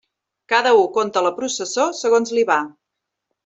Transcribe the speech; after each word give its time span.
Cada 0.53 0.71
u 0.79 0.87
conta 0.95 1.23
la 1.27 1.33
processó 1.41 1.87
segons 2.03 2.35
li 2.39 2.47
va. 2.53 2.61